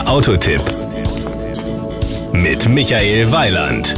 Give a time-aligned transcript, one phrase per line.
[0.00, 0.62] Der Autotipp
[2.32, 3.94] mit Michael Weiland.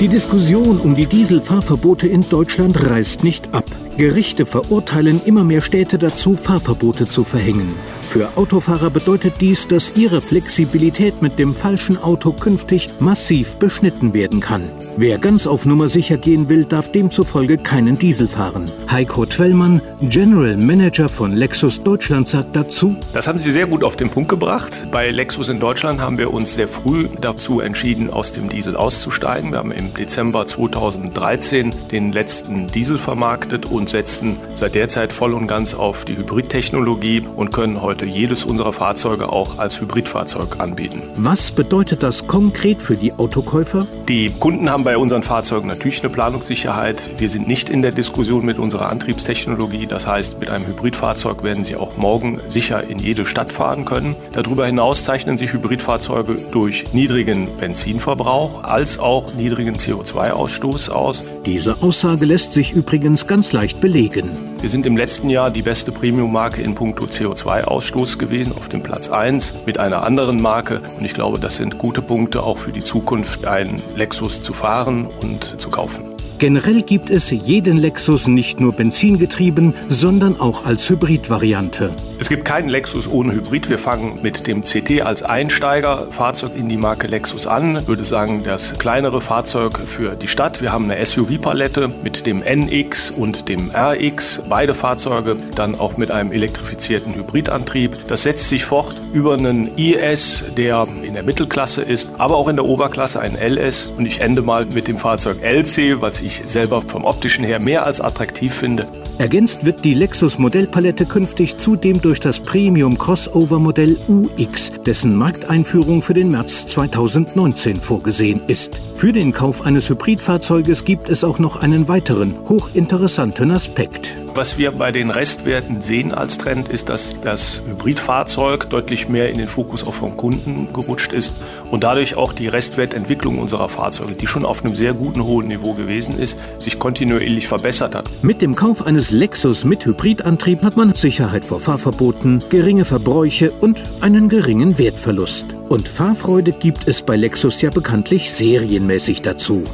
[0.00, 3.64] Die Diskussion um die Dieselfahrverbote in Deutschland reißt nicht ab.
[3.96, 7.74] Gerichte verurteilen immer mehr Städte dazu, Fahrverbote zu verhängen.
[8.08, 14.40] Für Autofahrer bedeutet dies, dass ihre Flexibilität mit dem falschen Auto künftig massiv beschnitten werden
[14.40, 14.70] kann.
[14.96, 18.70] Wer ganz auf Nummer sicher gehen will, darf demzufolge keinen Diesel fahren.
[18.90, 23.96] Heiko Twellmann, General Manager von Lexus Deutschland, sagt dazu: Das haben Sie sehr gut auf
[23.96, 24.86] den Punkt gebracht.
[24.92, 29.50] Bei Lexus in Deutschland haben wir uns sehr früh dazu entschieden, aus dem Diesel auszusteigen.
[29.50, 35.34] Wir haben im Dezember 2013 den letzten Diesel vermarktet und setzen seit der Zeit voll
[35.34, 40.60] und ganz auf die Hybridtechnologie und können heute heute jedes unserer Fahrzeuge auch als Hybridfahrzeug
[40.60, 41.00] anbieten.
[41.16, 43.86] Was bedeutet das konkret für die Autokäufer?
[44.06, 47.00] Die Kunden haben bei unseren Fahrzeugen natürlich eine Planungssicherheit.
[47.16, 49.86] Wir sind nicht in der Diskussion mit unserer Antriebstechnologie.
[49.86, 54.14] Das heißt, mit einem Hybridfahrzeug werden sie auch morgen sicher in jede Stadt fahren können.
[54.34, 61.26] Darüber hinaus zeichnen sich Hybridfahrzeuge durch niedrigen Benzinverbrauch als auch niedrigen CO2-Ausstoß aus.
[61.46, 64.30] Diese Aussage lässt sich übrigens ganz leicht belegen.
[64.60, 69.08] Wir sind im letzten Jahr die beste Premium-Marke in puncto CO2-Ausstoß gewesen, auf dem Platz
[69.08, 70.82] 1 mit einer anderen Marke.
[70.98, 75.06] Und ich glaube, das sind gute Punkte auch für die Zukunft, einen Lexus zu fahren
[75.22, 76.15] und zu kaufen.
[76.38, 81.92] Generell gibt es jeden Lexus nicht nur benzingetrieben, sondern auch als Hybridvariante.
[82.18, 83.70] Es gibt keinen Lexus ohne Hybrid.
[83.70, 87.76] Wir fangen mit dem CT als Einsteigerfahrzeug in die Marke Lexus an.
[87.76, 90.60] Ich würde sagen, das kleinere Fahrzeug für die Stadt.
[90.60, 94.42] Wir haben eine SUV-Palette mit dem NX und dem RX.
[94.48, 97.96] Beide Fahrzeuge dann auch mit einem elektrifizierten Hybridantrieb.
[98.08, 102.56] Das setzt sich fort über einen IS, der in der Mittelklasse ist, aber auch in
[102.56, 103.92] der Oberklasse ein LS.
[103.96, 107.86] Und ich ende mal mit dem Fahrzeug LC, was ich selber vom optischen her mehr
[107.86, 108.86] als attraktiv finde.
[109.18, 116.02] Ergänzt wird die Lexus Modellpalette künftig zudem durch das Premium Crossover Modell UX, dessen Markteinführung
[116.02, 118.80] für den März 2019 vorgesehen ist.
[118.94, 124.16] Für den Kauf eines Hybridfahrzeuges gibt es auch noch einen weiteren hochinteressanten Aspekt.
[124.34, 129.38] Was wir bei den Restwerten sehen als Trend, ist, dass das Hybridfahrzeug deutlich mehr in
[129.38, 131.36] den Fokus auch vom Kunden gerutscht ist
[131.70, 135.72] und dadurch auch die Restwertentwicklung unserer Fahrzeuge, die schon auf einem sehr guten hohen Niveau
[136.16, 138.10] gewesen ist, sich kontinuierlich verbessert hat.
[138.22, 143.82] Mit dem Kauf eines Lexus mit Hybridantrieb hat man Sicherheit vor Fahrverboten, geringe Verbräuche und
[144.00, 145.46] einen geringen Wertverlust.
[145.68, 149.64] Und Fahrfreude gibt es bei Lexus ja bekanntlich serienmäßig dazu.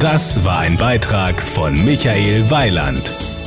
[0.00, 3.37] Das war ein Beitrag von Michael Weiland.